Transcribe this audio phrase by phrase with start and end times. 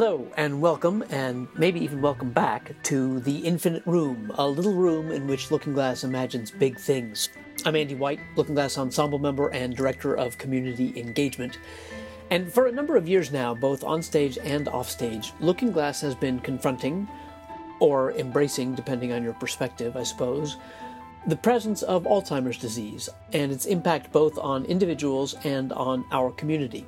[0.00, 5.12] Hello, and welcome, and maybe even welcome back to The Infinite Room, a little room
[5.12, 7.28] in which Looking Glass imagines big things.
[7.66, 11.58] I'm Andy White, Looking Glass Ensemble member and Director of Community Engagement.
[12.30, 16.00] And for a number of years now, both on stage and off stage, Looking Glass
[16.00, 17.06] has been confronting,
[17.78, 20.56] or embracing, depending on your perspective, I suppose,
[21.26, 26.86] the presence of Alzheimer's disease and its impact both on individuals and on our community.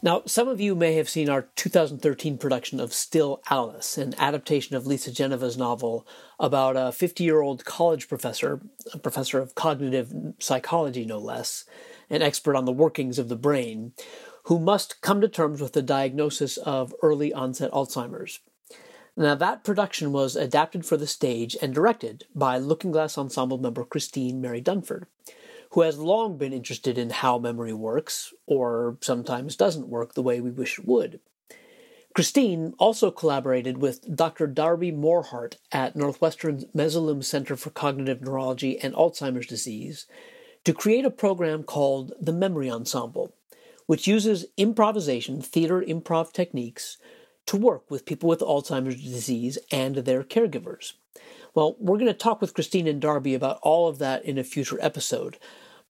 [0.00, 4.76] Now, some of you may have seen our 2013 production of Still Alice, an adaptation
[4.76, 6.06] of Lisa Genova's novel
[6.38, 8.60] about a 50 year old college professor,
[8.92, 11.64] a professor of cognitive psychology no less,
[12.08, 13.92] an expert on the workings of the brain,
[14.44, 18.38] who must come to terms with the diagnosis of early onset Alzheimer's.
[19.16, 23.84] Now, that production was adapted for the stage and directed by Looking Glass Ensemble member
[23.84, 25.06] Christine Mary Dunford
[25.70, 30.40] who has long been interested in how memory works, or sometimes doesn't work the way
[30.40, 31.20] we wish it would.
[32.14, 34.46] Christine also collaborated with Dr.
[34.46, 40.06] Darby Morhardt at Northwestern's Mesulam Center for Cognitive Neurology and Alzheimer's Disease
[40.64, 43.34] to create a program called the Memory Ensemble,
[43.86, 46.98] which uses improvisation, theater improv techniques,
[47.46, 50.94] to work with people with Alzheimer's disease and their caregivers.
[51.58, 54.44] Well, we're going to talk with Christine and Darby about all of that in a
[54.44, 55.38] future episode.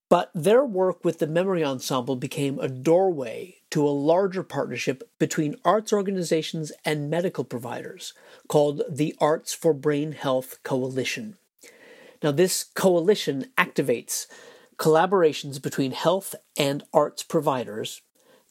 [0.08, 5.60] But their work with the Memory Ensemble became a doorway to a larger partnership between
[5.66, 8.14] arts organizations and medical providers
[8.48, 11.36] called the Arts for Brain Health Coalition.
[12.22, 14.26] Now, this coalition activates
[14.78, 18.00] collaborations between health and arts providers,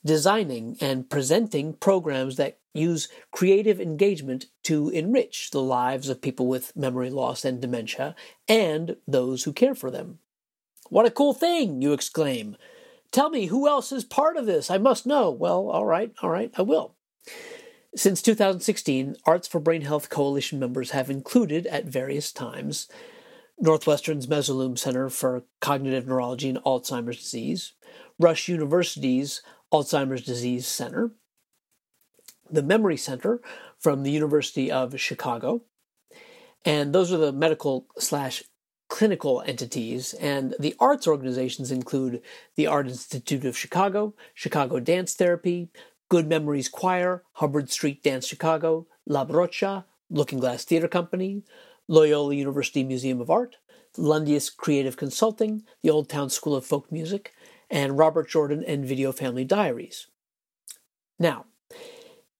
[0.08, 6.76] designing and presenting programs that use creative engagement to enrich the lives of people with
[6.76, 8.16] memory loss and dementia
[8.48, 10.20] and those who care for them.
[10.90, 12.56] What a cool thing, you exclaim.
[13.12, 14.72] Tell me who else is part of this?
[14.72, 15.30] I must know.
[15.30, 16.96] Well, all right, all right, I will.
[17.96, 22.88] Since 2016, Arts for Brain Health Coalition members have included at various times
[23.60, 27.74] Northwestern's Mesulam Center for Cognitive Neurology and Alzheimer's Disease,
[28.20, 29.42] Rush University's
[29.72, 31.12] Alzheimer's Disease Center,
[32.50, 33.42] the Memory Center
[33.78, 35.64] from the University of Chicago.
[36.66, 38.44] And those are the medical slash
[38.90, 40.14] clinical entities.
[40.14, 42.22] And the arts organizations include
[42.56, 45.70] the Art Institute of Chicago, Chicago Dance Therapy,
[46.10, 51.44] Good Memories Choir, Hubbard Street Dance Chicago, La Brocha, Looking Glass Theater Company,
[51.88, 53.58] Loyola University Museum of Art,
[53.98, 57.34] Lundius Creative Consulting, the Old Town School of Folk Music,
[57.70, 60.08] and Robert Jordan and Video Family Diaries.
[61.20, 61.46] Now,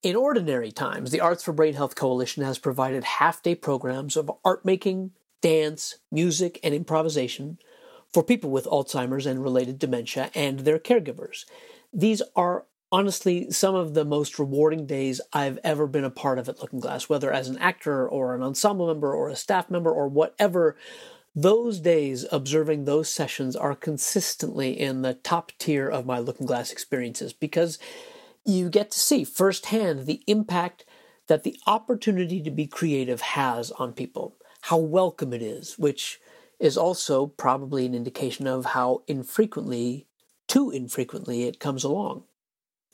[0.04, 4.32] in ordinary times, the Arts for Brain Health Coalition has provided half day programs of
[4.46, 5.12] art making,
[5.42, 7.58] dance, music, and improvisation
[8.14, 11.46] for people with Alzheimer's and related dementia and their caregivers.
[11.92, 16.48] These are honestly some of the most rewarding days I've ever been a part of
[16.48, 19.92] at Looking Glass, whether as an actor or an ensemble member or a staff member
[19.92, 20.78] or whatever.
[21.40, 26.72] Those days observing those sessions are consistently in the top tier of my Looking Glass
[26.72, 27.78] experiences because
[28.44, 30.84] you get to see firsthand the impact
[31.28, 36.20] that the opportunity to be creative has on people, how welcome it is, which
[36.60, 40.08] is also probably an indication of how infrequently,
[40.48, 42.24] too infrequently, it comes along.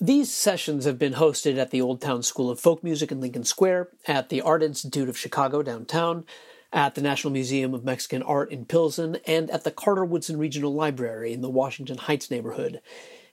[0.01, 3.45] These sessions have been hosted at the Old Town School of Folk Music in Lincoln
[3.45, 6.25] Square, at the Art Institute of Chicago downtown,
[6.73, 10.73] at the National Museum of Mexican Art in Pilsen, and at the Carter Woodson Regional
[10.73, 12.81] Library in the Washington Heights neighborhood.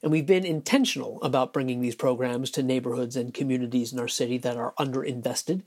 [0.02, 4.38] And we've been intentional about bringing these programs to neighborhoods and communities in our city
[4.38, 5.62] that are underinvested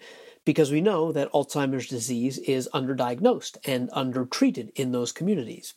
[0.46, 5.74] because we know that Alzheimer's disease is underdiagnosed and undertreated in those communities.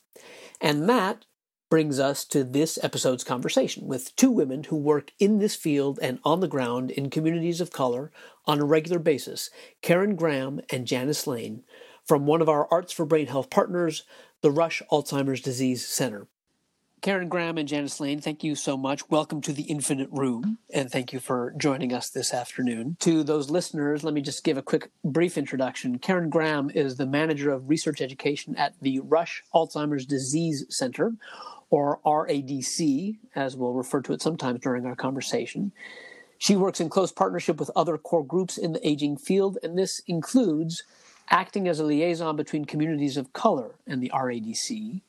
[0.61, 1.25] And that
[1.69, 6.21] brings us to this episode's conversation with two women who work in this field and
[6.25, 8.13] on the ground in communities of color
[8.45, 9.51] on a regular basis
[9.83, 11.65] Karen Graham and Janice Layne
[12.07, 14.05] from one of our Arts for Brain Health partners,
[14.41, 16.29] the Rush Alzheimer's Disease Center.
[17.03, 19.11] Karen Graham and Janice Layne, thank you so much.
[19.11, 22.97] Welcome to the Infinite Room, and thank you for joining us this afternoon.
[23.01, 25.99] To those listeners, let me just give a quick, brief introduction.
[25.99, 31.15] Karen Graham is the manager of research education at the Rush Alzheimer's Disease Center,
[31.71, 35.73] or RADC, as we'll refer to it sometimes during our conversation.
[36.39, 40.01] She works in close partnership with other core groups in the aging field, and this
[40.07, 40.85] includes
[41.31, 45.03] acting as a liaison between communities of color and the RADC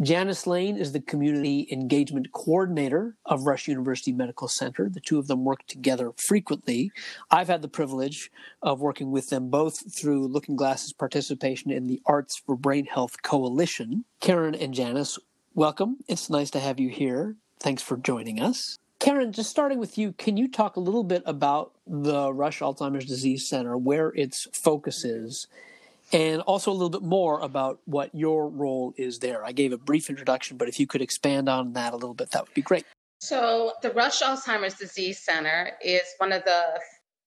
[0.00, 4.88] Janice Layne is the community engagement coordinator of Rush University Medical Center.
[4.88, 6.90] The two of them work together frequently.
[7.30, 12.02] I've had the privilege of working with them both through Looking Glass's participation in the
[12.06, 14.04] Arts for Brain Health Coalition.
[14.18, 15.16] Karen and Janice,
[15.54, 15.98] welcome.
[16.08, 17.36] It's nice to have you here.
[17.60, 18.80] Thanks for joining us.
[19.04, 23.04] Karen, just starting with you, can you talk a little bit about the Rush Alzheimer's
[23.04, 25.46] Disease Center, where its focus is,
[26.10, 29.44] and also a little bit more about what your role is there?
[29.44, 32.30] I gave a brief introduction, but if you could expand on that a little bit,
[32.30, 32.86] that would be great.
[33.20, 36.80] So, the Rush Alzheimer's Disease Center is one of the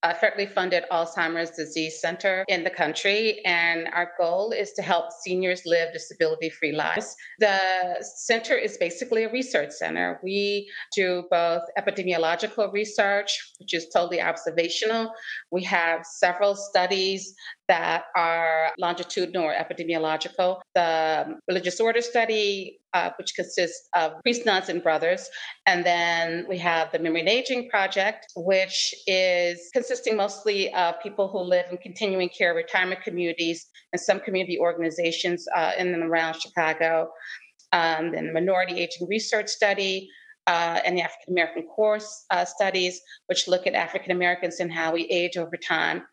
[0.04, 5.12] a federally funded Alzheimer's disease center in the country, and our goal is to help
[5.12, 7.16] seniors live disability free lives.
[7.40, 7.60] The
[8.02, 10.20] center is basically a research center.
[10.24, 15.12] We do both epidemiological research, which is totally observational.
[15.52, 17.34] We have several studies
[17.68, 20.60] that are longitudinal or epidemiological.
[20.76, 25.30] The religious order study, uh, which consists of priests, nuns, and brothers.
[25.66, 31.28] And then we have the Memory and Aging Project, which is consisting mostly of people
[31.28, 36.36] who live in continuing care retirement communities and some community organizations uh, in and around
[36.36, 37.10] Chicago.
[37.74, 40.10] Um, then the Minority Aging Research Study,
[40.48, 44.94] uh, and the African American course uh, studies, which look at African Americans and how
[44.94, 46.04] we age over time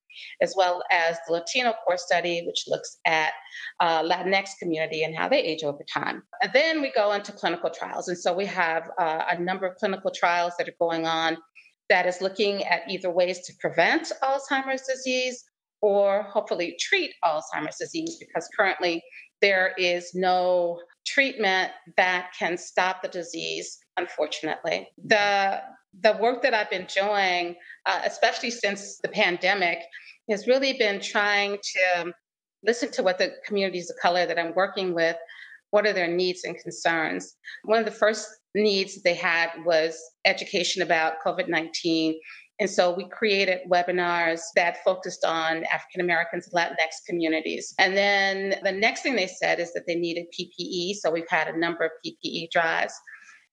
[0.41, 3.33] as well as the Latino core study, which looks at
[3.81, 6.23] uh, Latinx community and how they age over time.
[6.43, 8.09] And then we go into clinical trials.
[8.09, 11.37] And so we have uh, a number of clinical trials that are going on
[11.89, 15.45] that is looking at either ways to prevent Alzheimer's disease
[15.83, 19.03] or hopefully treat Alzheimer's disease because currently
[19.43, 24.89] there is no treatment that can stop the disease, unfortunately.
[25.05, 25.63] The
[26.01, 27.55] the work that I've been doing,
[27.87, 29.79] uh, especially since the pandemic,
[30.29, 32.13] has really been trying to
[32.65, 35.17] listen to what the communities of color that I'm working with,
[35.71, 37.37] what are their needs and concerns.
[37.65, 42.19] One of the first needs they had was education about COVID 19.
[42.61, 47.75] And so we created webinars that focused on African Americans and Latinx communities.
[47.81, 50.95] And then the next thing they said is that they needed PPE.
[50.95, 52.95] So we've had a number of PPE drives.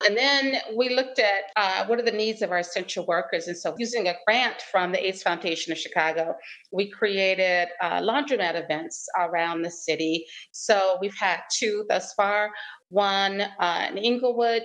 [0.06, 3.48] And then we looked at uh, what are the needs of our essential workers.
[3.48, 6.36] And so, using a grant from the AIDS Foundation of Chicago,
[6.71, 10.25] we created uh, laundromat events around the city.
[10.51, 12.51] So, we've had two thus far
[12.89, 14.63] one uh, in Englewood,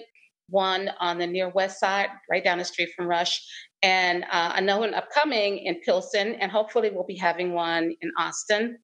[0.49, 3.41] one on the near west side, right down the street from Rush,
[3.83, 6.37] and uh, another one upcoming in Pilsen.
[6.41, 8.79] And hopefully, we'll be having one in Austin.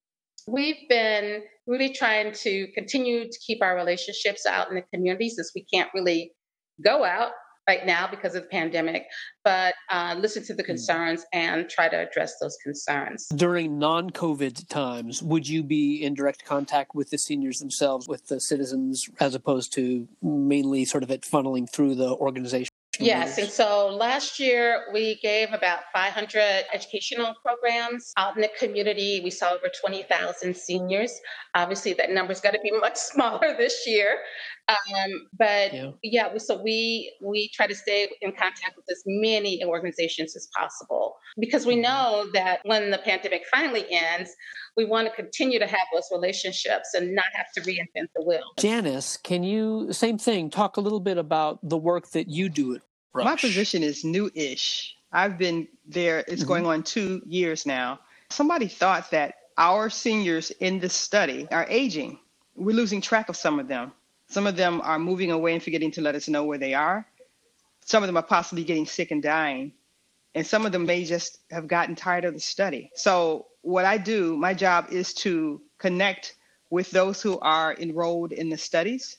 [0.46, 5.52] We've been really trying to continue to keep our relationships out in the community since
[5.54, 6.32] we can't really
[6.80, 7.32] go out
[7.68, 9.06] right now because of the pandemic,
[9.44, 10.66] but uh, listen to the mm.
[10.66, 13.28] concerns and try to address those concerns.
[13.34, 18.26] During non COVID times, would you be in direct contact with the seniors themselves, with
[18.26, 22.68] the citizens, as opposed to mainly sort of it funneling through the organization?
[22.98, 29.22] Yes, and so last year we gave about 500 educational programs out in the community.
[29.24, 31.18] We saw over 20,000 seniors.
[31.54, 34.18] Obviously, that number's got to be much smaller this year.
[34.68, 35.90] Um, but yeah.
[36.02, 41.16] yeah, so we we try to stay in contact with as many organizations as possible
[41.38, 41.82] because we mm-hmm.
[41.82, 44.30] know that when the pandemic finally ends,
[44.76, 48.52] we want to continue to have those relationships and not have to reinvent the wheel.
[48.58, 50.48] Janice, can you same thing?
[50.48, 52.82] Talk a little bit about the work that you do at
[53.14, 53.24] Rush.
[53.24, 54.96] My position is new-ish.
[55.12, 56.20] I've been there.
[56.20, 56.48] It's mm-hmm.
[56.48, 58.00] going on two years now.
[58.30, 62.18] Somebody thought that our seniors in this study are aging.
[62.54, 63.92] We're losing track of some of them
[64.32, 67.06] some of them are moving away and forgetting to let us know where they are.
[67.84, 69.72] Some of them are possibly getting sick and dying.
[70.34, 72.90] And some of them may just have gotten tired of the study.
[72.94, 76.34] So, what I do, my job is to connect
[76.70, 79.18] with those who are enrolled in the studies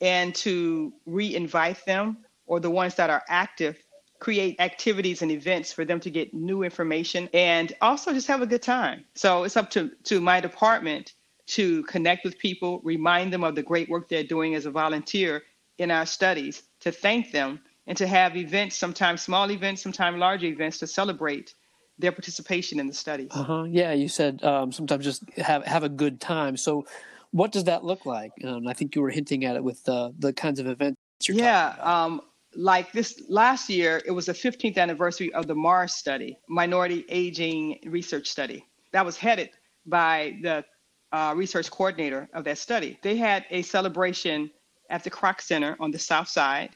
[0.00, 3.76] and to re invite them or the ones that are active
[4.20, 8.46] create activities and events for them to get new information and also just have a
[8.46, 9.04] good time.
[9.14, 11.14] So it's up to, to my department
[11.50, 15.42] to connect with people, remind them of the great work they're doing as a volunteer
[15.78, 20.44] in our studies, to thank them, and to have events, sometimes small events, sometimes large
[20.44, 21.54] events, to celebrate
[21.98, 23.30] their participation in the studies.
[23.32, 23.64] Uh-huh.
[23.64, 26.56] Yeah, you said um, sometimes just have have a good time.
[26.56, 26.86] So,
[27.32, 28.32] what does that look like?
[28.44, 30.96] Um, I think you were hinting at it with the the kinds of events.
[31.28, 32.20] yeah, um,
[32.54, 37.80] like this last year, it was the 15th anniversary of the MARS study, Minority Aging
[37.86, 39.50] Research Study, that was headed
[39.86, 40.64] by the
[41.12, 42.98] uh, research coordinator of that study.
[43.02, 44.50] They had a celebration
[44.90, 46.70] at the Kroc Center on the South Side.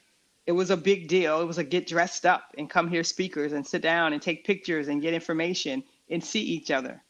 [0.47, 1.41] It was a big deal.
[1.41, 4.45] It was a get dressed up and come hear speakers and sit down and take
[4.45, 7.03] pictures and get information and see each other.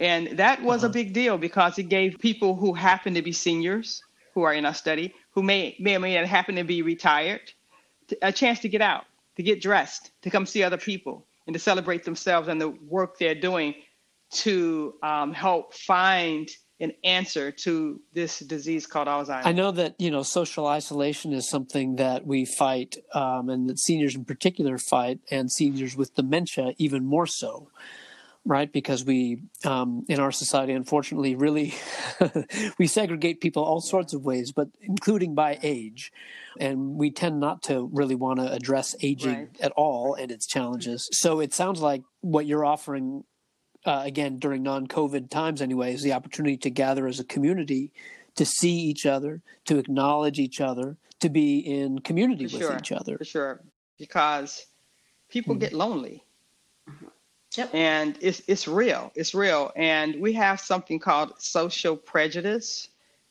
[0.00, 0.90] And that was uh-huh.
[0.90, 4.02] a big deal because it gave people who happen to be seniors
[4.34, 7.40] who are in our study, who may, may or may not happen to be retired,
[8.20, 9.04] a chance to get out,
[9.36, 13.18] to get dressed, to come see other people, and to celebrate themselves and the work
[13.18, 13.74] they're doing
[14.30, 19.46] to um, help find an answer to this disease called Alzheimer's.
[19.46, 23.78] I know that you know social isolation is something that we fight, um, and that
[23.78, 27.70] seniors in particular fight, and seniors with dementia even more so,
[28.44, 28.70] right?
[28.70, 31.74] Because we um, in our society, unfortunately, really
[32.78, 36.12] we segregate people all sorts of ways, but including by age,
[36.60, 39.60] and we tend not to really want to address aging right.
[39.62, 41.08] at all and its challenges.
[41.12, 43.24] So it sounds like what you're offering
[43.86, 47.92] uh, again during non-COVID times, anyway, is the opportunity to gather as a community,
[48.34, 52.76] to see each other, to acknowledge each other, to be in community For with sure.
[52.76, 53.18] each other.
[53.18, 53.60] For sure,
[53.98, 54.66] because
[55.28, 55.60] people mm-hmm.
[55.60, 56.24] get lonely.
[57.56, 57.74] Yep.
[57.74, 59.12] And it's it's real.
[59.14, 59.72] It's real.
[59.76, 62.88] And we have something called social prejudice.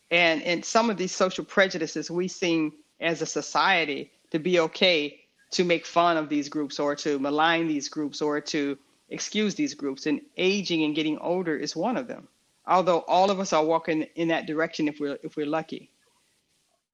[0.09, 5.19] And in some of these social prejudices we seem as a society to be okay
[5.51, 8.77] to make fun of these groups or to malign these groups or to
[9.09, 12.27] excuse these groups, and aging and getting older is one of them.
[12.67, 15.91] Although all of us are walking in that direction if we're if we're lucky.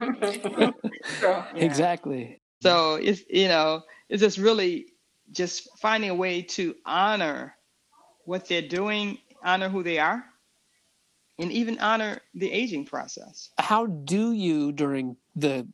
[0.00, 0.72] yeah.
[1.54, 2.40] Exactly.
[2.60, 4.86] So it's you know it's just really
[5.30, 7.54] just finding a way to honor
[8.24, 10.24] what they're doing, honor who they are,
[11.38, 13.50] and even honor the aging process.
[13.58, 15.66] How do you during the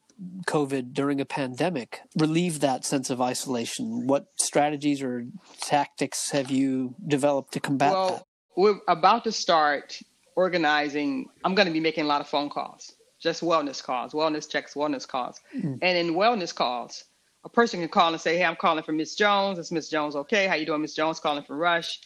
[0.46, 4.06] COVID during a pandemic relieve that sense of isolation?
[4.06, 5.26] What strategies or
[5.60, 8.24] tactics have you developed to combat well, that?
[8.56, 10.00] We're about to start
[10.34, 11.28] organizing.
[11.44, 14.74] I'm going to be making a lot of phone calls, just wellness calls, wellness checks,
[14.74, 15.40] wellness calls.
[15.56, 15.74] Mm-hmm.
[15.82, 17.04] And in wellness calls,
[17.44, 19.58] a person can call and say, "Hey, I'm calling for Miss Jones.
[19.58, 20.46] Is Miss Jones okay?
[20.46, 21.20] How you doing, Miss Jones?
[21.20, 22.00] Calling for Rush."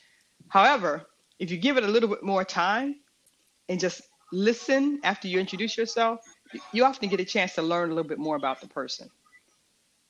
[0.49, 1.07] However,
[1.38, 2.97] if you give it a little bit more time
[3.69, 4.02] and just
[4.33, 6.21] listen after you introduce yourself,
[6.73, 9.11] you often get a chance to learn a little bit more about the person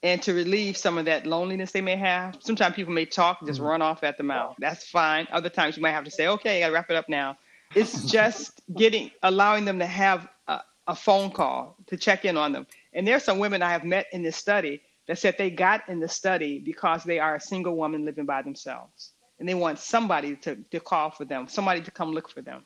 [0.02, 2.36] and to relieve some of that loneliness they may have.
[2.40, 3.68] Sometimes people may talk and just mm-hmm.
[3.68, 4.56] run off at the mouth.
[4.58, 5.28] That's fine.
[5.30, 7.38] Other times you might have to say, okay, I gotta wrap it up now.
[7.74, 12.52] It's just getting, allowing them to have a, a phone call to check in on
[12.52, 12.66] them.
[12.92, 16.00] And there's some women I have met in this study that said they got in
[16.00, 19.12] the study because they are a single woman living by themselves.
[19.38, 22.64] And they want somebody to, to call for them, somebody to come look for them.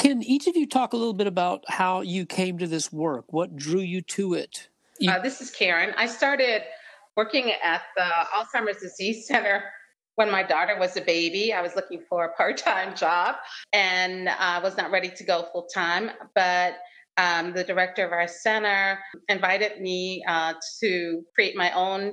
[0.00, 3.34] Can each of you talk a little bit about how you came to this work?
[3.34, 4.70] What drew you to it?
[4.98, 5.92] You- uh, this is Karen.
[5.94, 6.62] I started
[7.18, 9.62] working at the Alzheimer's Disease Center
[10.14, 11.52] when my daughter was a baby.
[11.52, 13.34] I was looking for a part time job
[13.74, 16.10] and I was not ready to go full time.
[16.34, 16.76] But
[17.18, 22.12] um, the director of our center invited me uh, to create my own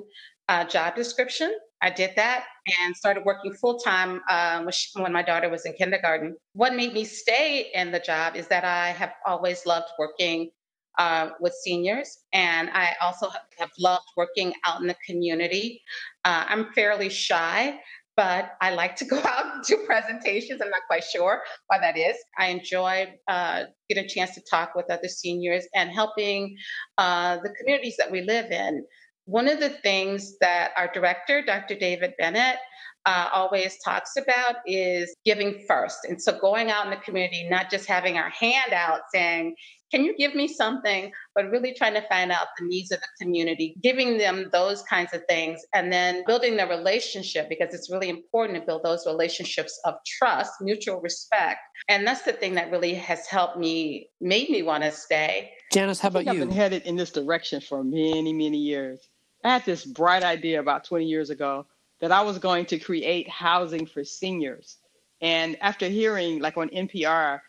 [0.50, 2.46] uh, job description I did that
[2.82, 6.36] and started working full time um, when my daughter was in kindergarten.
[6.54, 10.50] What made me stay in the job is that I have always loved working
[10.98, 15.82] uh, with seniors, and I also have loved working out in the community.
[16.26, 17.80] Uh, I'm fairly shy,
[18.16, 20.60] but I like to go out and do presentations.
[20.60, 22.18] I'm not quite sure why that is.
[22.40, 26.58] I enjoy uh, getting a chance to talk with other seniors and helping
[26.98, 28.84] uh, the communities that we live in
[29.28, 31.76] one of the things that our director, Dr.
[31.76, 32.58] David Bennett,
[33.06, 36.00] uh, always talks about is giving first.
[36.08, 39.56] And so going out in the community, not just having our hand out saying,
[39.92, 43.26] can you give me something, but really trying to find out the needs of the
[43.26, 48.10] community, giving them those kinds of things, and then building the relationship because it's really
[48.10, 51.60] important to build those relationships of trust, mutual respect.
[51.88, 55.52] And that's the thing that really has helped me, made me want to stay.
[55.72, 56.32] Janice, how about you?
[56.32, 59.08] I've been headed in this direction for many, many years.
[59.44, 61.66] I had this bright idea about 20 years ago
[62.00, 64.78] that I was going to create housing for seniors.
[65.22, 67.42] And after hearing, like on NPR,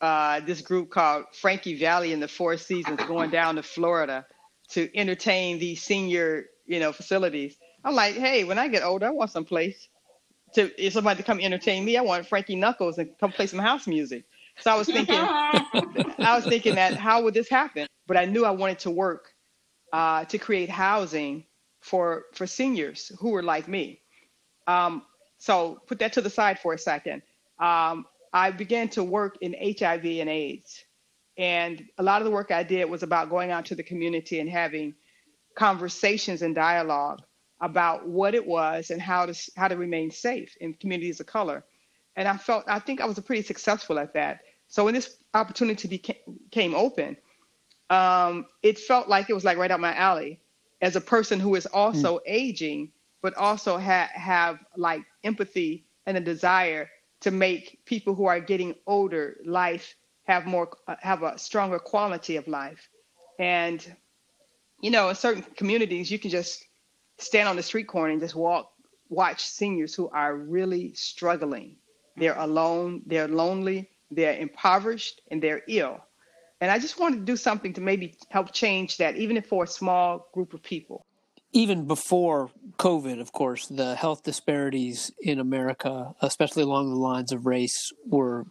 [0.00, 4.26] uh, this group called Frankie Valli and the Four Seasons going down to Florida
[4.70, 7.56] to entertain these senior, you know, facilities.
[7.84, 9.88] I'm like, hey, when I get older, I want some place
[10.54, 11.96] to if somebody to come entertain me.
[11.96, 14.24] I want Frankie Knuckles and come play some house music.
[14.60, 17.86] So I was thinking, I was thinking that how would this happen?
[18.06, 19.33] But I knew I wanted to work
[19.94, 21.44] uh, to create housing
[21.80, 24.00] for for seniors who were like me.
[24.66, 25.02] Um,
[25.38, 27.22] so put that to the side for a second.
[27.60, 30.84] Um, I began to work in HIV and AIDS,
[31.38, 34.40] and a lot of the work I did was about going out to the community
[34.40, 34.94] and having
[35.54, 37.20] conversations and dialogue
[37.60, 41.62] about what it was and how to how to remain safe in communities of color.
[42.16, 44.40] And I felt I think I was pretty successful at that.
[44.66, 46.16] So when this opportunity became,
[46.50, 47.16] became open,
[47.90, 50.40] um, it felt like it was like right up my alley
[50.80, 52.22] as a person who is also mm.
[52.26, 58.40] aging, but also ha- have like empathy and a desire to make people who are
[58.40, 62.88] getting older life have more uh, have a stronger quality of life.
[63.38, 63.84] And
[64.80, 66.64] you know, in certain communities, you can just
[67.18, 68.72] stand on the street corner and just walk,
[69.08, 71.76] watch seniors who are really struggling.
[72.16, 76.00] They're alone, they're lonely, they're impoverished, and they're ill.
[76.64, 79.64] And I just wanted to do something to maybe help change that, even if for
[79.64, 81.04] a small group of people.
[81.52, 87.44] Even before COVID, of course, the health disparities in America, especially along the lines of
[87.44, 88.46] race, were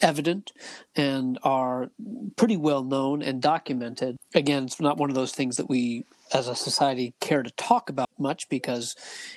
[0.00, 0.52] evident
[0.94, 1.90] and are
[2.36, 4.16] pretty well known and documented.
[4.32, 7.88] Again, it's not one of those things that we as a society care to talk
[7.88, 8.96] about much because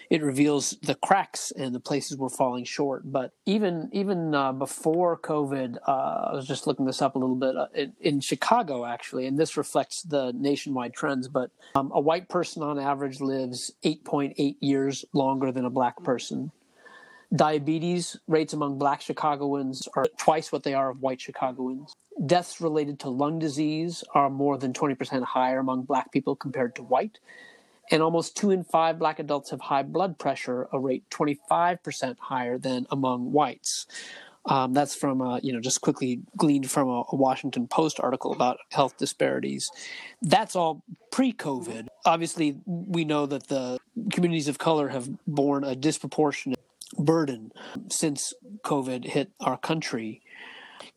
[0.10, 3.12] it reveals the cracks and the places we're falling short.
[3.12, 5.91] But even even uh, before COVID, uh,
[6.31, 9.38] I was just looking this up a little bit uh, in, in, Chicago actually, and
[9.38, 11.27] this reflects the nationwide trends.
[11.27, 16.51] But um, a white person on average lives 8.8 years longer than a black person.
[17.36, 21.93] Diabetes rates among black Chicagoans are twice what they are of white Chicagoans.
[22.26, 26.84] Deaths related to lung disease are more than 20% higher among black people compared to
[26.84, 27.20] white.
[27.92, 32.58] And almost two in five black adults have high blood pressure, a rate 25% higher
[32.58, 33.88] than among whites.
[34.46, 38.32] Um, that's from, uh, you know, just quickly gleaned from a, a, Washington Post article
[38.32, 39.70] about health disparities.
[40.22, 41.88] That's all pre COVID.
[42.06, 43.80] Obviously, we know that the
[44.12, 46.60] communities of color have borne a disproportionate
[46.98, 47.52] burden
[47.90, 48.34] since
[48.64, 50.22] COVID hit our country.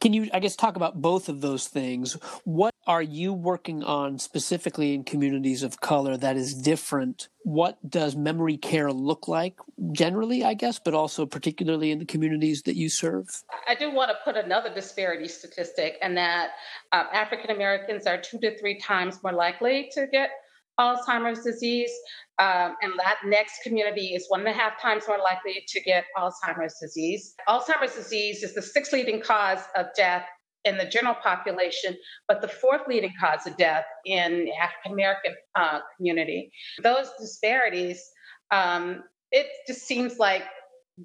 [0.00, 2.14] Can you, I guess, talk about both of those things?
[2.44, 7.28] What are you working on specifically in communities of color that is different?
[7.44, 9.56] What does memory care look like
[9.92, 13.42] generally, I guess, but also particularly in the communities that you serve?
[13.68, 16.50] I do want to put another disparity statistic, and that
[16.92, 20.30] uh, African Americans are two to three times more likely to get
[20.80, 21.90] Alzheimer's disease,
[22.38, 26.76] um, and Latinx community is one and a half times more likely to get Alzheimer's
[26.80, 27.34] disease.
[27.48, 30.24] Alzheimer's disease is the sixth leading cause of death
[30.64, 31.96] in the general population,
[32.28, 36.50] but the fourth leading cause of death in African American uh, community.
[36.82, 38.02] Those disparities,
[38.50, 40.44] um, it just seems like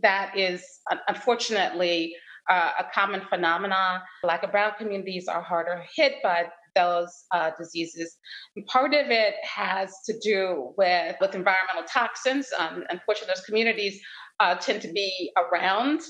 [0.02, 0.64] that is
[1.08, 2.16] unfortunately
[2.50, 4.02] uh, a common phenomenon.
[4.22, 6.46] Black and brown communities are harder hit by
[6.77, 8.18] those uh, diseases.
[8.55, 12.48] And part of it has to do with, with environmental toxins.
[12.57, 13.96] Um, unfortunately, those communities
[14.40, 16.01] uh, tend to be around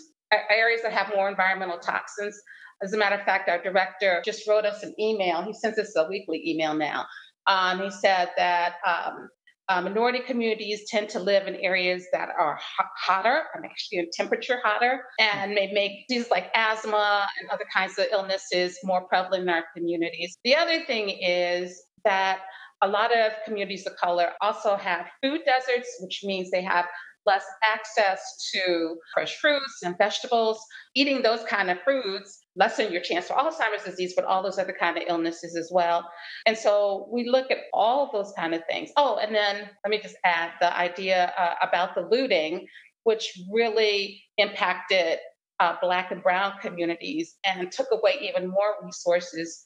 [0.50, 2.36] areas that have more environmental toxins.
[2.84, 5.42] As a matter of fact, our director just wrote us an email.
[5.42, 7.06] He sends us a weekly email now.
[7.48, 9.30] Um, he said that um,
[9.70, 12.58] uh, minority communities tend to live in areas that are
[12.98, 17.98] hotter, and actually in temperature hotter, and may make diseases like asthma and other kinds
[18.00, 20.38] of illnesses more prevalent in our communities.
[20.44, 22.40] The other thing is that
[22.82, 26.86] a lot of communities of color also have food deserts, which means they have
[27.28, 30.60] less access to fresh fruits and vegetables.
[30.96, 34.76] Eating those kind of foods lessen your chance for Alzheimer's disease, but all those other
[34.80, 36.10] kind of illnesses as well.
[36.48, 38.90] And so we look at all of those kind of things.
[38.98, 42.66] Oh, and then let me just add the idea uh, about the looting,
[43.04, 45.20] which really impacted
[45.60, 49.62] uh, Black and Brown communities and took away even more resources,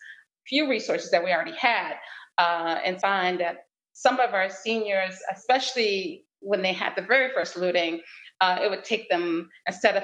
[0.47, 1.93] few resources that we already had,
[2.37, 3.57] uh, and find that
[3.93, 8.01] some of our seniors, especially when they had the very first looting,
[8.41, 10.03] uh, it would take them instead of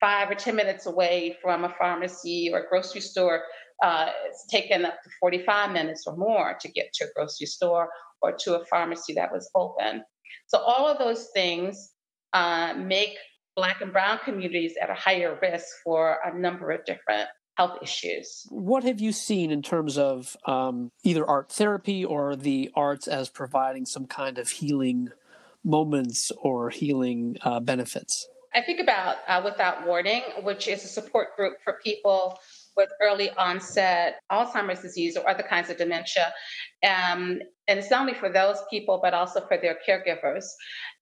[0.00, 3.42] five or 10 minutes away from a pharmacy or a grocery store,
[3.82, 7.88] uh, it's taken up to 45 minutes or more to get to a grocery store
[8.22, 10.02] or to a pharmacy that was open.
[10.46, 11.92] So, all of those things
[12.32, 13.16] uh, make
[13.56, 18.46] Black and Brown communities at a higher risk for a number of different health issues.
[18.50, 23.28] What have you seen in terms of um, either art therapy or the arts as
[23.28, 25.10] providing some kind of healing
[25.68, 28.26] moments or healing uh, benefits?
[28.54, 32.38] I think about uh, Without Warning, which is a support group for people
[32.76, 36.32] with early onset Alzheimer's disease or other kinds of dementia.
[36.84, 40.44] Um, and it's not only for those people, but also for their caregivers.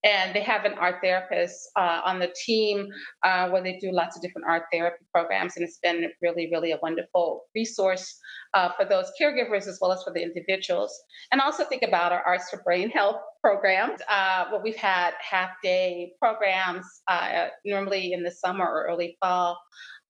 [0.03, 2.89] And they have an art therapist uh, on the team
[3.23, 5.57] uh, where they do lots of different art therapy programs.
[5.57, 8.19] And it's been really, really a wonderful resource
[8.55, 10.93] uh, for those caregivers as well as for the individuals.
[11.31, 14.01] And also think about our Arts for Brain Health programs.
[14.11, 19.57] Uh, well, we've had half day programs uh, normally in the summer or early fall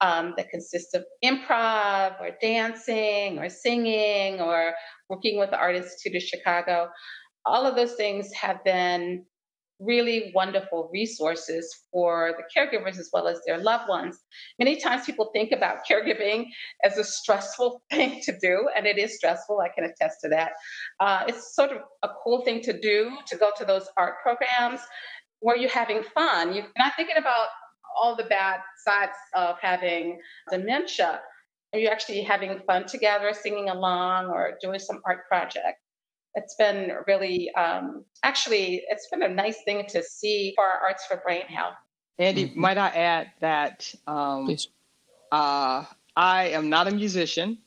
[0.00, 4.72] um, that consist of improv or dancing or singing or
[5.08, 6.88] working with the Art Institute of Chicago.
[7.44, 9.24] All of those things have been
[9.78, 14.18] really wonderful resources for the caregivers as well as their loved ones.
[14.58, 16.46] Many times people think about caregiving
[16.82, 19.60] as a stressful thing to do, and it is stressful.
[19.60, 20.52] I can attest to that.
[21.00, 24.80] Uh, it's sort of a cool thing to do to go to those art programs
[25.40, 26.54] where you're having fun.
[26.54, 27.48] You're not thinking about
[27.98, 31.20] all the bad sides of having dementia.
[31.76, 35.78] You're actually having fun together, singing along, or doing some art project?
[36.34, 41.06] It's been really um, actually it's been a nice thing to see for our arts
[41.06, 41.74] for brain health.
[42.18, 42.60] Andy mm-hmm.
[42.60, 44.56] might i add that um,
[45.32, 45.84] Uh,
[46.16, 47.58] I am not a musician,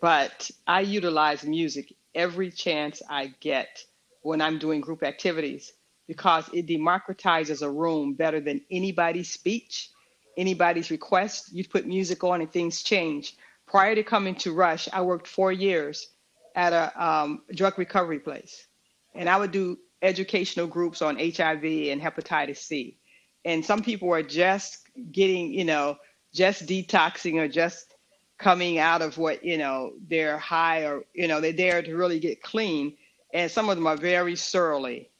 [0.00, 3.84] but I utilize music every chance I get
[4.22, 5.72] when I'm doing group activities
[6.06, 9.90] because it democratizes a room better than anybody's speech,
[10.36, 11.52] anybody's request.
[11.52, 13.36] You put music on and things change.
[13.66, 16.08] Prior to coming to Rush, I worked four years
[16.54, 18.66] at a um, drug recovery place,
[19.14, 22.98] and I would do educational groups on HIV and hepatitis C.
[23.44, 25.96] And some people are just getting, you know,
[26.32, 27.94] just detoxing or just
[28.38, 32.18] coming out of what, you know, they're high or, you know, they're there to really
[32.18, 32.96] get clean.
[33.32, 35.10] And some of them are very surly,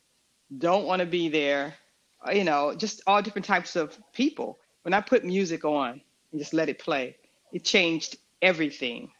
[0.58, 1.74] don't want to be there,
[2.32, 4.58] you know, just all different types of people.
[4.84, 7.16] When I put music on and just let it play,
[7.52, 9.10] it changed everything.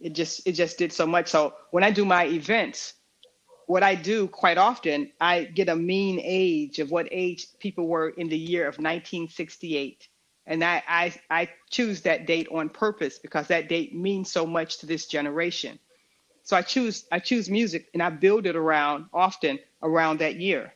[0.00, 1.28] It just it just did so much.
[1.28, 2.94] So when I do my events,
[3.66, 8.10] what I do quite often, I get a mean age of what age people were
[8.10, 10.08] in the year of 1968.
[10.46, 14.78] And I, I, I choose that date on purpose because that date means so much
[14.78, 15.78] to this generation.
[16.42, 20.74] So I choose I choose music and I build it around often around that year.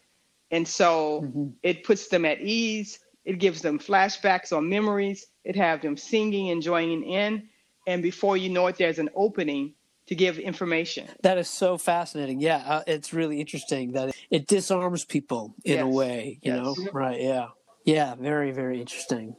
[0.51, 1.49] And so mm-hmm.
[1.63, 3.01] it puts them at ease.
[3.27, 5.27] It gives them flashbacks or memories.
[5.45, 7.49] It have them singing and joining in.
[7.87, 9.75] And before you know it, there's an opening
[10.07, 11.09] to give information.
[11.23, 12.41] That is so fascinating.
[12.41, 15.83] Yeah, uh, it's really interesting that it disarms people in yes.
[15.83, 16.63] a way, you yes.
[16.63, 16.77] know?
[16.93, 17.49] Right, yeah.
[17.85, 19.37] Yeah, very, very interesting.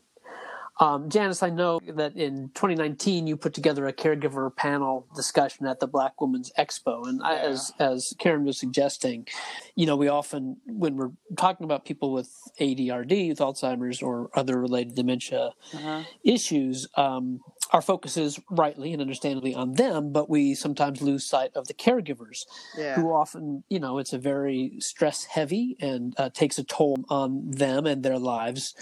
[0.80, 5.80] Um, Janice, I know that in 2019 you put together a caregiver panel discussion at
[5.80, 9.28] the Black Women's Expo, and I, as as Karen was suggesting,
[9.76, 14.60] you know, we often when we're talking about people with ADRD, with Alzheimer's or other
[14.60, 16.04] related dementia uh-huh.
[16.24, 17.40] issues, um,
[17.72, 21.74] our focus is rightly and understandably on them, but we sometimes lose sight of the
[21.74, 22.46] caregivers,
[22.78, 22.96] yeah.
[22.96, 27.50] who often, you know, it's a very stress heavy and uh, takes a toll on
[27.52, 28.74] them and their lives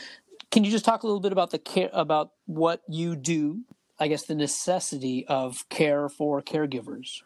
[0.51, 3.62] can you just talk a little bit about the care about what you do?
[3.99, 7.21] I guess the necessity of care for caregivers.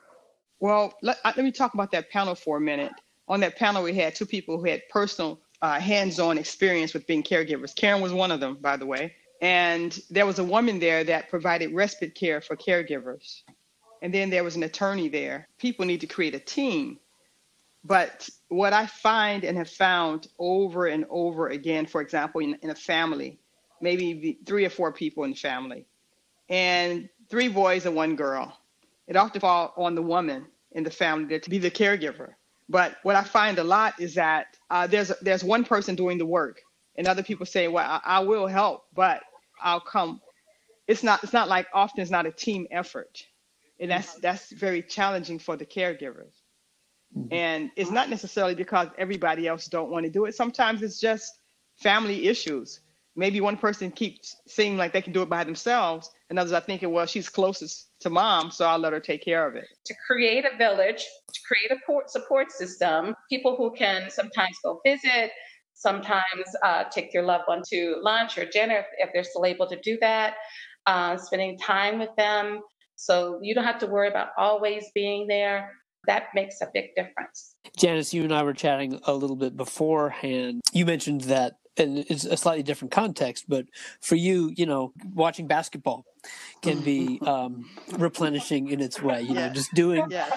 [0.59, 2.91] Well, let, let me talk about that panel for a minute.
[3.27, 7.23] On that panel, we had two people who had personal, uh, hands-on experience with being
[7.23, 7.75] caregivers.
[7.75, 9.13] Karen was one of them, by the way.
[9.41, 13.43] And there was a woman there that provided respite care for caregivers.
[14.01, 15.47] And then there was an attorney there.
[15.57, 16.99] People need to create a team
[17.83, 22.69] but what I find and have found over and over again, for example, in, in
[22.69, 23.39] a family,
[23.81, 25.85] maybe three or four people in the family,
[26.49, 28.57] and three boys and one girl,
[29.07, 32.33] it often falls on the woman in the family to be the caregiver.
[32.67, 36.25] But what I find a lot is that uh, there's there's one person doing the
[36.25, 36.61] work,
[36.95, 39.23] and other people say, "Well, I, I will help, but
[39.61, 40.21] I'll come."
[40.87, 43.25] It's not it's not like often it's not a team effort,
[43.79, 46.38] and that's that's very challenging for the caregivers.
[47.17, 47.33] Mm-hmm.
[47.33, 50.35] And it's not necessarily because everybody else don't want to do it.
[50.35, 51.39] Sometimes it's just
[51.75, 52.81] family issues.
[53.15, 56.61] Maybe one person keeps seeming like they can do it by themselves, and others are
[56.61, 59.65] thinking, well, she's closest to mom, so I'll let her take care of it.
[59.87, 65.31] To create a village, to create a support system, people who can sometimes go visit,
[65.73, 66.23] sometimes
[66.63, 69.79] uh, take your loved one to lunch or dinner if, if they're still able to
[69.81, 70.35] do that,
[70.85, 72.61] uh, spending time with them.
[72.95, 75.71] So you don't have to worry about always being there
[76.07, 77.55] that makes a big difference.
[77.77, 80.61] Janice, you and I were chatting a little bit beforehand.
[80.73, 83.65] You mentioned that, and it's a slightly different context, but
[84.01, 86.05] for you, you know, watching basketball
[86.61, 89.21] can be um, replenishing in its way.
[89.21, 90.35] You know, just doing, yeah.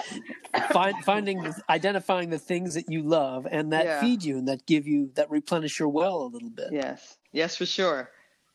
[0.71, 4.01] find, finding, identifying the things that you love and that yeah.
[4.01, 6.69] feed you and that give you that replenish your well a little bit.
[6.71, 8.09] Yes, yes, for sure.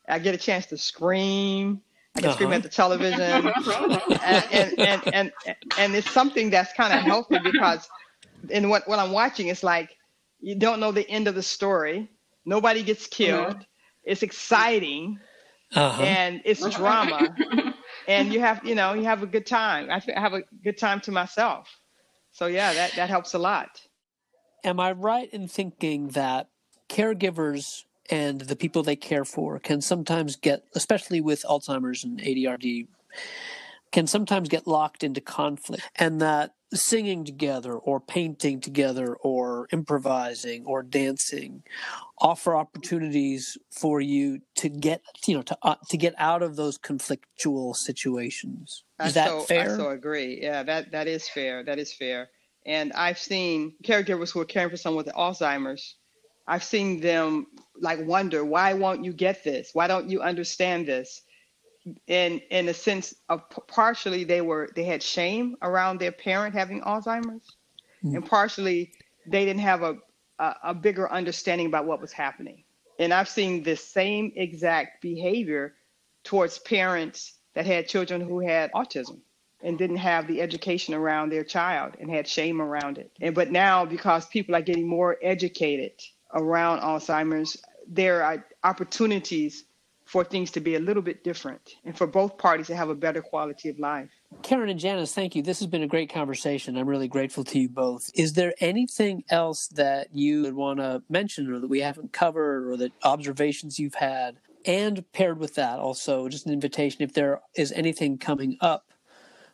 [0.08, 1.82] I get a chance to scream
[2.18, 2.36] I can uh-huh.
[2.36, 3.20] scream at the television,
[4.22, 5.32] and, and, and, and,
[5.78, 7.88] and it's something that's kind of healthy because,
[8.50, 9.96] in what, what I'm watching, is like
[10.40, 12.10] you don't know the end of the story.
[12.44, 13.54] Nobody gets killed.
[13.54, 13.62] Uh-huh.
[14.02, 15.20] It's exciting,
[15.74, 16.02] uh-huh.
[16.02, 17.36] and it's drama,
[18.08, 19.88] and you have you know you have a good time.
[19.90, 21.68] I have a good time to myself.
[22.32, 23.80] So yeah, that that helps a lot.
[24.64, 26.48] Am I right in thinking that
[26.88, 32.86] caregivers and the people they care for can sometimes get, especially with Alzheimer's and ADRD,
[33.92, 35.82] can sometimes get locked into conflict.
[35.96, 41.62] And that singing together or painting together or improvising or dancing
[42.18, 46.78] offer opportunities for you to get you know to uh, to get out of those
[46.78, 48.84] conflictual situations.
[49.02, 49.74] Is I that so, fair?
[49.74, 50.40] i so agree.
[50.42, 51.64] Yeah that that is fair.
[51.64, 52.28] That is fair.
[52.66, 55.96] And i've seen caregivers who are caring for someone with alzheimer's
[56.48, 57.46] I've seen them
[57.80, 59.70] like wonder, why won't you get this?
[59.72, 61.22] Why don't you understand this?
[62.06, 66.82] In in a sense of partially they were they had shame around their parent having
[66.82, 67.56] Alzheimer's,
[68.04, 68.14] mm.
[68.14, 68.92] and partially
[69.26, 69.96] they didn't have a,
[70.38, 72.64] a a bigger understanding about what was happening.
[72.98, 75.74] And I've seen the same exact behavior
[76.24, 79.20] towards parents that had children who had autism
[79.62, 83.10] and didn't have the education around their child and had shame around it.
[83.20, 85.92] And but now because people are getting more educated
[86.34, 89.64] around Alzheimer's, there are opportunities
[90.08, 92.94] for things to be a little bit different and for both parties to have a
[92.94, 94.08] better quality of life.
[94.42, 95.42] Karen and Janice, thank you.
[95.42, 96.78] This has been a great conversation.
[96.78, 98.10] I'm really grateful to you both.
[98.14, 102.70] Is there anything else that you would want to mention or that we haven't covered
[102.70, 104.38] or that observations you've had?
[104.64, 108.87] And paired with that, also, just an invitation if there is anything coming up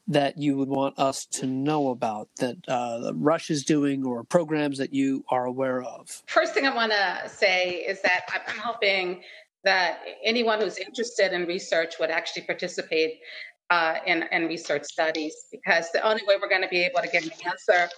[0.09, 4.79] that you would want us to know about that uh, Rush is doing or programs
[4.79, 6.23] that you are aware of?
[6.27, 9.23] First thing I want to say is that I'm hoping
[9.65, 13.19] that anyone who's interested in research would actually participate
[13.71, 17.09] uh, in, in research studies because the only way we're going to be able to
[17.09, 17.89] get an answer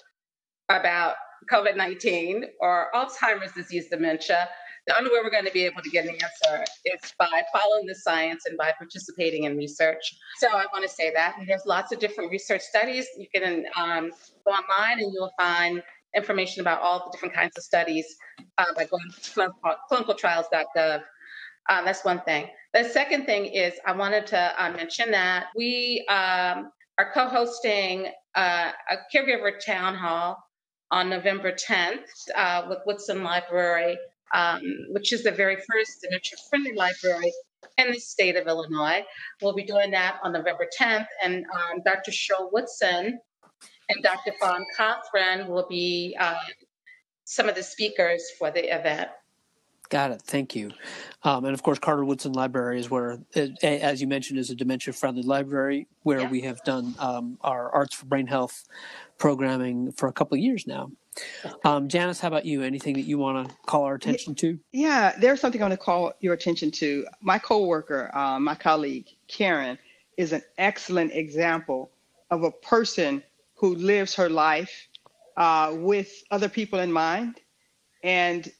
[0.69, 1.17] about
[1.53, 4.49] COVID 19 or Alzheimer's disease dementia
[4.87, 7.87] the only way we're going to be able to get an answer is by following
[7.87, 10.17] the science and by participating in research.
[10.39, 11.37] So I want to say that.
[11.39, 13.07] And there's lots of different research studies.
[13.19, 14.13] You can um,
[14.45, 15.83] go online and you'll find
[16.15, 18.07] information about all the different kinds of studies
[18.59, 19.53] uh, by going to
[19.91, 21.03] clinicaltrials.gov.
[21.69, 22.47] Um, that's one thing.
[22.73, 28.71] The second thing is I wanted to uh, mention that we um, are co-hosting uh,
[28.91, 30.39] a caregiver town hall
[30.93, 32.05] on November 10th
[32.37, 33.99] uh, with Woodson Library
[34.35, 34.61] um,
[34.91, 37.33] which is the very first dementia friendly library
[37.79, 39.05] in the state of Illinois.
[39.43, 42.11] We'll be doing that on November 10th, and um, Dr.
[42.11, 43.19] Cheryl Woodson
[43.89, 44.33] and Dr.
[44.41, 46.35] Fawn Cothran will be uh,
[47.25, 49.09] some of the speakers for the event.
[49.89, 50.23] Got it.
[50.23, 50.73] Thank you.
[51.23, 54.57] Um, and of course, Carter Woodson Library is where, it, as you mentioned, is a
[54.57, 56.31] dementia-friendly library where yeah.
[56.31, 58.65] we have done um, our Arts for Brain Health
[59.19, 60.91] programming for a couple of years now.
[61.65, 62.63] Um, Janice, how about you?
[62.63, 64.59] Anything that you want to call our attention to?
[64.73, 67.07] Yeah, there's something I want to call your attention to.
[67.21, 69.79] My coworker, uh, my colleague Karen,
[70.17, 71.91] is an excellent example
[72.31, 73.23] of a person
[73.55, 74.89] who lives her life
[75.37, 77.41] uh, with other people in mind.
[78.03, 78.51] And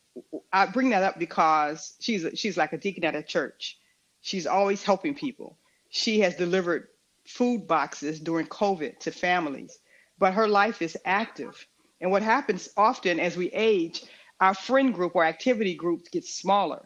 [0.53, 3.79] I bring that up because she's a, she's like a deacon at a church.
[4.23, 5.59] She's always helping people.
[5.91, 6.89] She has delivered
[7.27, 9.79] food boxes during COVID to families,
[10.19, 11.67] but her life is active
[12.01, 14.05] and what happens often as we age,
[14.41, 16.85] our friend group or activity groups get smaller.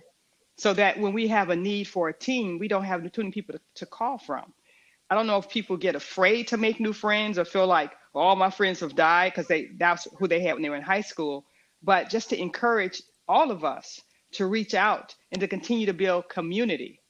[0.56, 3.32] So that when we have a need for a team, we don't have too many
[3.32, 4.52] people to, to call from.
[5.08, 8.24] I don't know if people get afraid to make new friends or feel like well,
[8.24, 10.82] all my friends have died because they that's who they had when they were in
[10.82, 11.46] high school.
[11.82, 14.00] But just to encourage all of us
[14.32, 17.00] to reach out and to continue to build community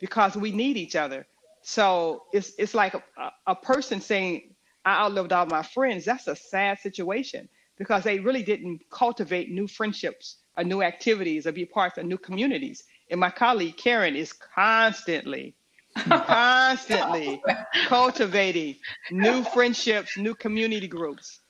[0.00, 1.26] because we need each other.
[1.62, 3.02] So it's it's like a,
[3.46, 4.54] a person saying,
[4.88, 7.46] I outlived all my friends, that's a sad situation
[7.76, 12.16] because they really didn't cultivate new friendships or new activities or be part of new
[12.16, 12.84] communities.
[13.10, 15.54] And my colleague Karen is constantly,
[15.94, 17.42] constantly
[17.86, 18.76] cultivating
[19.10, 21.40] new friendships, new community groups.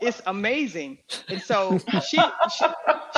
[0.00, 1.00] It's amazing.
[1.28, 2.18] And so she,
[2.56, 2.66] she,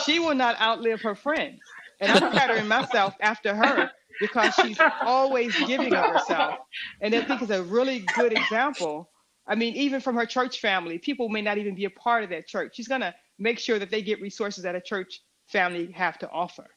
[0.04, 1.60] she will not outlive her friends.
[2.00, 6.56] And I'm pattering myself after her because she's always giving of herself.
[7.00, 9.08] And I think it's a really good example
[9.46, 12.30] I mean, even from her church family, people may not even be a part of
[12.30, 12.76] that church.
[12.76, 16.30] She's going to make sure that they get resources that a church family have to
[16.30, 16.68] offer.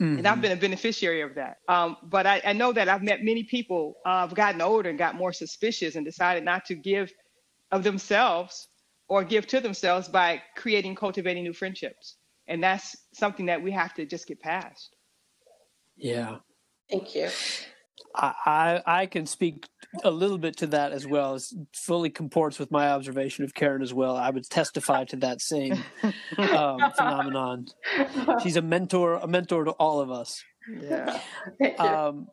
[0.00, 0.18] Mm-hmm.
[0.18, 0.42] And I've mm-hmm.
[0.42, 1.58] been a beneficiary of that.
[1.68, 4.98] Um, but I, I, know that I've met many people, uh, have gotten older and
[4.98, 7.12] got more suspicious and decided not to give
[7.72, 8.68] of themselves
[9.08, 12.16] or give to themselves by creating, cultivating new friendships.
[12.46, 14.94] And that's something that we have to just get past.
[15.96, 16.36] Yeah.
[16.88, 17.28] Thank you.
[18.14, 19.66] I, I can speak
[20.04, 21.36] a little bit to that as well.
[21.36, 24.16] It fully comports with my observation of Karen as well.
[24.16, 25.82] I would testify to that same
[26.36, 27.66] um, phenomenon.
[28.42, 30.42] She's a mentor, a mentor to all of us.
[30.80, 31.20] Yeah.
[31.78, 32.28] Um,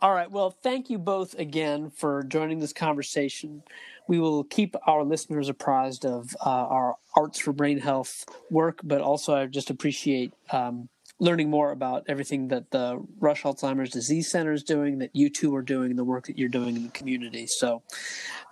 [0.00, 0.30] all right.
[0.30, 3.62] Well, thank you both again for joining this conversation.
[4.08, 9.00] We will keep our listeners apprised of uh, our Arts for Brain Health work, but
[9.00, 10.88] also I just appreciate um,
[11.20, 15.54] learning more about everything that the Rush Alzheimer's Disease Center is doing, that you two
[15.54, 17.46] are doing, the work that you're doing in the community.
[17.46, 17.82] So,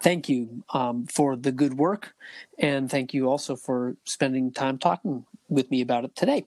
[0.03, 2.15] thank you um, for the good work,
[2.59, 6.45] and thank you also for spending time talking with me about it today.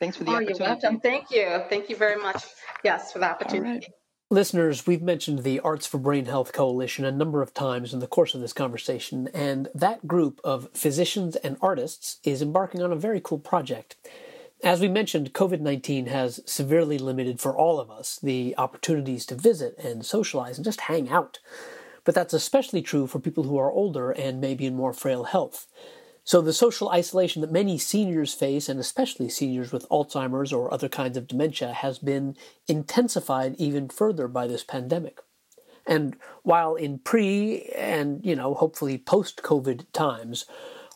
[0.00, 0.58] Thanks for the oh, opportunity.
[0.58, 1.00] You're welcome.
[1.00, 1.62] Thank you.
[1.70, 2.42] Thank you very much.
[2.82, 3.86] Yes, for the opportunity.
[4.30, 8.06] Listeners, we've mentioned the Arts for Brain Health Coalition a number of times in the
[8.06, 12.96] course of this conversation, and that group of physicians and artists is embarking on a
[12.96, 13.96] very cool project.
[14.64, 19.34] As we mentioned, COVID 19 has severely limited for all of us the opportunities to
[19.34, 21.38] visit and socialize and just hang out.
[22.02, 25.66] But that's especially true for people who are older and maybe in more frail health.
[26.24, 30.88] So, the social isolation that many seniors face, and especially seniors with Alzheimer's or other
[30.88, 32.34] kinds of dementia, has been
[32.66, 35.18] intensified even further by this pandemic.
[35.86, 40.46] And while in pre and, you know, hopefully post COVID times,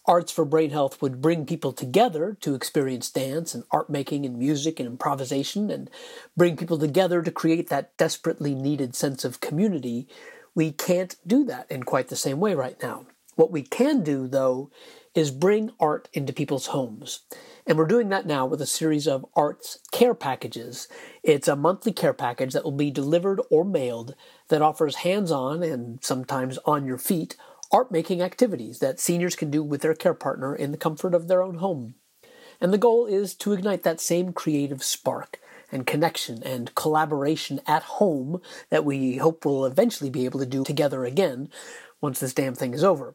[0.09, 4.38] Arts for Brain Health would bring people together to experience dance and art making and
[4.38, 5.90] music and improvisation and
[6.35, 10.09] bring people together to create that desperately needed sense of community.
[10.55, 13.05] We can't do that in quite the same way right now.
[13.37, 14.71] What we can do, though,
[15.14, 17.21] is bring art into people's homes.
[17.66, 20.88] And we're doing that now with a series of arts care packages.
[21.23, 24.14] It's a monthly care package that will be delivered or mailed
[24.49, 27.37] that offers hands on and sometimes on your feet
[27.70, 31.28] art making activities that seniors can do with their care partner in the comfort of
[31.28, 31.94] their own home.
[32.61, 35.38] And the goal is to ignite that same creative spark
[35.70, 40.64] and connection and collaboration at home that we hope we'll eventually be able to do
[40.64, 41.50] together again
[42.00, 43.14] once this damn thing is over.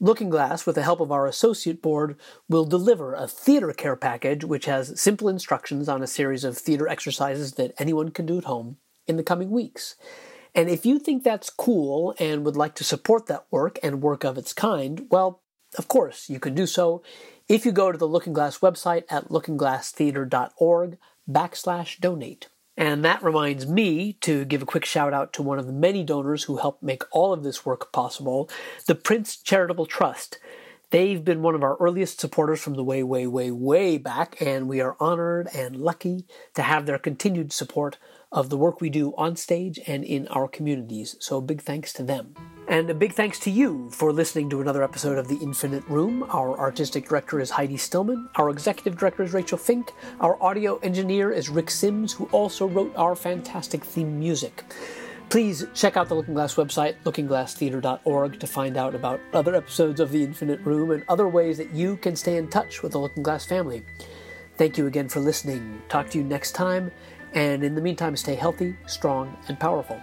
[0.00, 2.16] Lookingglass, with the help of our associate board,
[2.48, 6.86] will deliver a theater care package which has simple instructions on a series of theater
[6.86, 9.96] exercises that anyone can do at home in the coming weeks.
[10.56, 14.24] And if you think that's cool and would like to support that work and work
[14.24, 15.42] of its kind, well,
[15.76, 17.02] of course, you can do so
[17.46, 20.96] if you go to the Lookingglass website at lookingglasstheater.org
[21.30, 22.48] backslash donate.
[22.74, 26.02] And that reminds me to give a quick shout out to one of the many
[26.02, 28.48] donors who helped make all of this work possible,
[28.86, 30.38] the Prince Charitable Trust.
[30.90, 34.68] They've been one of our earliest supporters from the way, way, way, way back, and
[34.68, 37.98] we are honored and lucky to have their continued support
[38.32, 41.16] of the work we do on stage and in our communities.
[41.20, 42.34] So, big thanks to them.
[42.68, 46.24] And a big thanks to you for listening to another episode of The Infinite Room.
[46.30, 48.28] Our artistic director is Heidi Stillman.
[48.34, 49.92] Our executive director is Rachel Fink.
[50.20, 54.64] Our audio engineer is Rick Sims, who also wrote our fantastic theme music.
[55.28, 60.22] Please check out the Lookingglass website, lookingglasstheater.org, to find out about other episodes of The
[60.22, 63.84] Infinite Room and other ways that you can stay in touch with the Lookingglass family.
[64.56, 65.82] Thank you again for listening.
[65.88, 66.90] Talk to you next time,
[67.36, 70.00] and in the meantime, stay healthy, strong, and powerful.